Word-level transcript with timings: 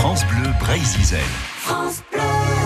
France 0.00 0.24
Bleu 0.28 0.50
Brésil. 0.58 1.18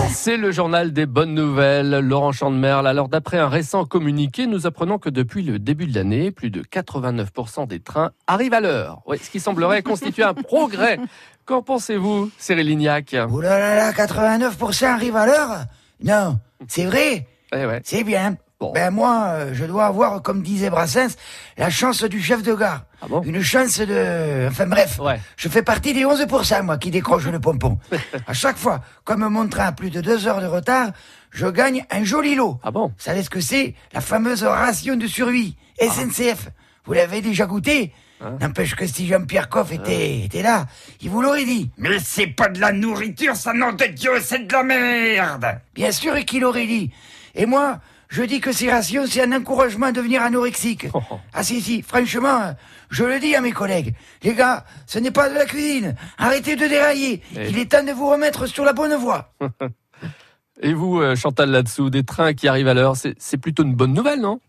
C'est 0.07 0.37
le 0.37 0.51
journal 0.53 0.93
des 0.93 1.05
bonnes 1.05 1.33
nouvelles. 1.33 1.99
Laurent 1.99 2.31
Chandemerle. 2.31 2.87
Alors, 2.87 3.09
d'après 3.09 3.37
un 3.39 3.49
récent 3.49 3.83
communiqué, 3.83 4.47
nous 4.47 4.65
apprenons 4.65 4.99
que 4.99 5.09
depuis 5.09 5.43
le 5.43 5.59
début 5.59 5.85
de 5.85 5.93
l'année, 5.93 6.31
plus 6.31 6.49
de 6.49 6.61
89% 6.61 7.67
des 7.67 7.81
trains 7.81 8.11
arrivent 8.25 8.53
à 8.53 8.61
l'heure. 8.61 9.01
Oui, 9.05 9.17
ce 9.21 9.29
qui 9.29 9.41
semblerait 9.41 9.81
constituer 9.83 10.23
un 10.23 10.33
progrès. 10.33 10.97
Qu'en 11.43 11.61
pensez-vous, 11.61 12.31
Cyril 12.37 12.67
Lignac? 12.67 13.13
Ouh 13.29 13.41
là 13.41 13.59
là 13.59 13.75
là, 13.75 13.91
89% 13.91 14.85
arrivent 14.85 15.17
à 15.17 15.25
l'heure? 15.25 15.65
Non, 16.01 16.39
c'est 16.69 16.85
vrai 16.85 17.27
Eh 17.53 17.65
ouais. 17.65 17.81
C'est 17.83 18.05
bien. 18.05 18.37
Bon. 18.59 18.71
Ben 18.71 18.89
moi, 18.89 19.25
euh, 19.33 19.49
je 19.53 19.65
dois 19.65 19.85
avoir, 19.85 20.21
comme 20.21 20.41
disait 20.41 20.69
Brassens, 20.69 21.15
la 21.57 21.69
chance 21.69 22.03
du 22.03 22.21
chef 22.21 22.41
de 22.41 22.53
gare. 22.53 22.85
Ah 23.01 23.07
bon 23.09 23.21
Une 23.23 23.41
chance 23.41 23.79
de... 23.79 24.47
Enfin 24.49 24.65
bref, 24.65 24.97
Ouais. 24.99 25.19
je 25.35 25.49
fais 25.49 25.61
partie 25.61 25.93
des 25.93 26.03
11% 26.05 26.61
moi 26.63 26.77
qui 26.77 26.89
décroche 26.89 27.25
le 27.25 27.39
pompon. 27.41 27.77
à 28.27 28.33
chaque 28.33 28.57
fois, 28.57 28.79
comme 29.03 29.27
mon 29.27 29.47
train 29.49 29.65
a 29.67 29.71
plus 29.73 29.89
de 29.89 29.99
deux 29.99 30.25
heures 30.27 30.39
de 30.39 30.45
retard, 30.47 30.91
je 31.31 31.47
gagne 31.47 31.83
un 31.91 32.05
joli 32.05 32.35
lot. 32.35 32.57
Ah 32.63 32.71
bon 32.71 32.87
Vous 32.87 32.93
savez 32.97 33.23
ce 33.23 33.29
que 33.29 33.41
c'est 33.41 33.75
La 33.93 33.99
fameuse 33.99 34.43
ration 34.43 34.95
de 34.95 35.05
survie, 35.07 35.57
Ah. 35.81 35.85
SNCF. 35.91 36.47
Vous 36.85 36.93
l'avez 36.93 37.21
déjà 37.21 37.45
goûté 37.47 37.91
Hein 38.21 38.37
N'empêche 38.39 38.75
que 38.75 38.87
si 38.87 39.05
Jean-Pierre 39.07 39.49
Coff 39.49 39.73
était, 39.73 40.21
était 40.21 40.41
là, 40.41 40.67
il 41.01 41.09
vous 41.09 41.21
l'aurait 41.21 41.43
dit. 41.43 41.69
Mais 41.77 41.99
c'est 42.01 42.27
pas 42.27 42.47
de 42.47 42.61
la 42.61 42.71
nourriture, 42.71 43.35
ça 43.35 43.51
nom 43.51 43.73
de 43.73 43.83
Dieu, 43.87 44.11
c'est 44.21 44.47
de 44.47 44.53
la 44.53 44.63
merde 44.63 45.59
Bien 45.73 45.91
sûr 45.91 46.15
qu'il 46.23 46.39
l'aurait 46.41 46.65
dit. 46.67 46.91
Et 47.33 47.45
moi, 47.45 47.79
je 48.09 48.23
dis 48.23 48.39
que 48.39 48.51
ces 48.51 48.69
rations, 48.71 49.05
c'est 49.07 49.23
un 49.23 49.31
encouragement 49.31 49.87
à 49.87 49.91
devenir 49.91 50.21
anorexique. 50.21 50.87
Oh. 50.93 51.01
Ah 51.33 51.43
si, 51.43 51.61
si, 51.61 51.81
franchement, 51.81 52.53
je 52.89 53.03
le 53.03 53.19
dis 53.19 53.35
à 53.35 53.41
mes 53.41 53.51
collègues. 53.51 53.95
Les 54.23 54.33
gars, 54.33 54.65
ce 54.85 54.99
n'est 54.99 55.11
pas 55.11 55.29
de 55.29 55.35
la 55.35 55.45
cuisine. 55.45 55.95
Arrêtez 56.17 56.55
de 56.55 56.67
dérailler. 56.67 57.21
Il 57.33 57.57
est 57.57 57.71
temps 57.71 57.83
de 57.83 57.91
vous 57.91 58.09
remettre 58.09 58.45
sur 58.45 58.63
la 58.63 58.73
bonne 58.73 58.95
voie. 58.95 59.33
Et 60.61 60.73
vous, 60.73 61.01
euh, 61.01 61.15
Chantal, 61.15 61.51
là-dessous, 61.51 61.89
des 61.89 62.03
trains 62.03 62.33
qui 62.33 62.47
arrivent 62.47 62.69
à 62.69 62.73
l'heure, 62.73 62.95
c'est 62.95 63.13
c'est 63.17 63.37
plutôt 63.37 63.63
une 63.63 63.75
bonne 63.75 63.93
nouvelle, 63.93 64.21
non? 64.21 64.39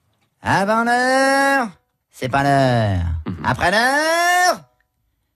Avant 0.41 0.85
l'heure, 0.85 1.69
c'est 2.11 2.29
pas 2.29 2.45
l'heure. 2.45 3.05
Mhm. 3.27 3.37
Après 3.45 3.71
l'heure, 3.73 4.61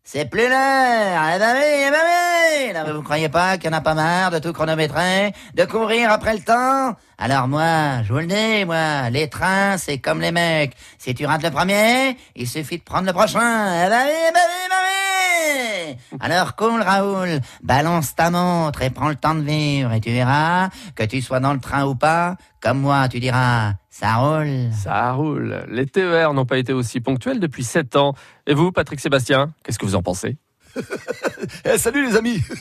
c'est 0.05 0.31
plus 0.31 0.48
l'heure. 0.48 1.22
Eh 1.34 1.39
ben 1.39 1.55
oui, 1.56 1.84
eh 1.87 1.91
ben 1.91 1.98
oui. 2.05 2.39
Vous 2.72 3.02
croyez 3.02 3.28
pas 3.28 3.58
qu'il 3.58 3.70
y 3.70 3.74
en 3.74 3.76
a 3.76 3.80
pas 3.80 3.94
marre 3.94 4.30
de 4.30 4.38
tout 4.38 4.52
chronométrer, 4.52 5.32
de 5.54 5.64
courir 5.64 6.10
après 6.10 6.34
le 6.34 6.40
temps? 6.40 6.96
Alors 7.18 7.48
moi, 7.48 8.02
je 8.04 8.12
vous 8.12 8.20
le 8.20 8.26
dis, 8.26 8.64
moi, 8.64 9.10
les 9.10 9.28
trains, 9.28 9.76
c'est 9.76 9.98
comme 9.98 10.20
les 10.20 10.30
mecs. 10.30 10.74
Si 10.98 11.14
tu 11.14 11.26
rates 11.26 11.42
le 11.42 11.50
premier, 11.50 12.16
il 12.36 12.48
suffit 12.48 12.78
de 12.78 12.82
prendre 12.82 13.06
le 13.06 13.12
prochain. 13.12 13.86
Eh 13.86 13.88
ben 13.88 14.02
oui, 14.06 14.12
eh 14.28 14.32
ben 14.32 14.41
oui, 14.46 14.60
eh 14.64 14.68
ben 14.68 15.96
oui. 15.96 16.18
Alors 16.20 16.54
cool, 16.54 16.80
Raoul, 16.80 17.41
balance 17.62 18.14
ta 18.14 18.30
montre 18.30 18.82
et 18.82 18.91
prends 18.91 19.08
le 19.08 19.16
temps 19.16 19.34
de 19.34 19.42
vivre 19.42 19.92
et 19.92 20.00
tu 20.00 20.10
verras, 20.10 20.68
que 20.94 21.02
tu 21.04 21.20
sois 21.20 21.41
dans 21.41 21.52
le 21.52 21.60
train 21.60 21.84
ou 21.84 21.94
pas, 21.96 22.36
comme 22.60 22.78
moi, 22.78 23.08
tu 23.08 23.18
diras, 23.18 23.72
ça 23.91 24.14
roule. 24.14 24.70
Ça 24.72 25.12
roule. 25.12 25.66
Les 25.68 25.86
TER 25.86 26.32
n'ont 26.34 26.46
pas 26.46 26.58
été 26.58 26.72
aussi 26.72 27.00
ponctuels 27.00 27.41
depuis 27.41 27.64
7 27.64 27.96
ans. 27.96 28.14
Et 28.46 28.54
vous, 28.54 28.70
Patrick 28.70 29.00
Sébastien, 29.00 29.52
qu'est-ce 29.64 29.78
que 29.78 29.86
vous 29.86 29.96
en 29.96 30.02
pensez? 30.02 30.36
Eh, 31.64 31.78
salut 31.78 32.06
les 32.06 32.16
amis 32.16 32.42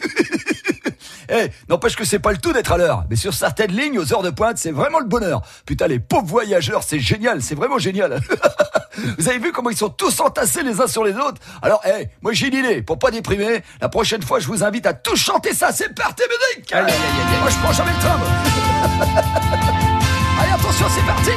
Eh, 1.31 1.49
n'empêche 1.69 1.95
que 1.95 2.03
c'est 2.03 2.17
pas 2.17 2.31
le 2.31 2.39
tout 2.39 2.53
d'être 2.53 2.71
à 2.71 2.77
l'heure. 2.77 3.03
Mais 3.09 3.15
sur 3.15 3.35
certaines 3.35 3.71
lignes, 3.71 3.99
aux 3.99 4.13
heures 4.13 4.23
de 4.23 4.31
pointe, 4.31 4.57
c'est 4.57 4.71
vraiment 4.71 4.99
le 4.99 5.05
bonheur. 5.05 5.41
Putain, 5.65 5.85
les 5.87 5.99
pauvres 5.99 6.25
voyageurs, 6.25 6.81
c'est 6.83 6.99
génial, 6.99 7.43
c'est 7.43 7.53
vraiment 7.53 7.77
génial. 7.77 8.19
Vous 9.19 9.29
avez 9.29 9.37
vu 9.37 9.51
comment 9.51 9.69
ils 9.69 9.77
sont 9.77 9.89
tous 9.89 10.19
entassés 10.21 10.63
les 10.63 10.81
uns 10.81 10.87
sur 10.87 11.03
les 11.03 11.13
autres? 11.13 11.39
Alors, 11.61 11.81
eh, 11.85 12.09
moi 12.21 12.33
j'ai 12.33 12.47
une 12.47 12.55
idée, 12.55 12.81
pour 12.81 12.97
pas 12.97 13.11
déprimer, 13.11 13.63
la 13.79 13.89
prochaine 13.89 14.23
fois, 14.23 14.39
je 14.39 14.47
vous 14.47 14.63
invite 14.63 14.87
à 14.87 14.93
tous 14.93 15.15
chanter 15.15 15.53
ça, 15.53 15.71
c'est 15.71 15.93
parti, 15.93 16.23
musique 16.23 16.73
aïe, 16.73 16.85
aïe, 16.85 16.91
aïe. 16.91 17.39
Moi, 17.41 17.49
je 17.49 17.57
prends 17.57 17.73
jamais 17.73 17.91
le 17.91 17.99
train, 17.99 18.17
moi. 18.17 18.27
Allez, 20.41 20.51
attention, 20.51 20.87
c'est 20.89 21.05
parti 21.05 21.31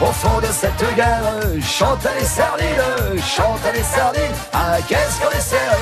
au 0.00 0.06
fond 0.12 0.40
de 0.40 0.46
cette 0.46 0.96
gare 0.96 1.22
Chante 1.62 2.06
les 2.18 2.24
sardines, 2.24 3.20
chante 3.22 3.60
les 3.74 3.82
sardines 3.82 4.22
Ah, 4.52 4.76
qu'est-ce 4.86 5.20
qu'on 5.20 5.30
est 5.30 5.40
serré 5.40 5.76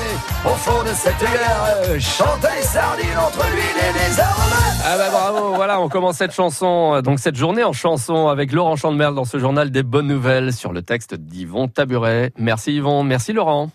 au 0.45 0.49
fond 0.49 0.83
de 0.83 0.89
cette 0.93 1.19
gare 1.19 1.99
Chante 1.99 2.47
les 2.55 2.63
sardines 2.63 3.17
entre 3.17 3.45
l'huile 3.47 3.63
et 3.77 4.09
les 4.09 4.19
aromates 4.19 4.85
Ah 4.85 4.97
bah 4.97 5.09
bravo, 5.11 5.53
voilà, 5.55 5.79
on 5.79 5.89
commence 5.89 6.17
cette 6.17 6.33
chanson, 6.33 7.01
donc 7.01 7.19
cette 7.19 7.35
journée 7.35 7.63
en 7.63 7.73
chanson 7.73 8.27
avec 8.27 8.51
Laurent 8.51 8.75
Chandemerle 8.75 9.15
dans 9.15 9.25
ce 9.25 9.37
journal 9.37 9.69
des 9.69 9.83
bonnes 9.83 10.07
nouvelles 10.07 10.53
sur 10.53 10.73
le 10.73 10.81
texte 10.81 11.15
d'Yvon 11.15 11.67
Taburet. 11.67 12.31
Merci 12.37 12.75
Yvon, 12.75 13.03
merci 13.03 13.33
Laurent. 13.33 13.69